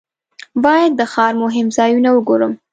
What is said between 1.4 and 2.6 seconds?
مهم ځایونه وګورم.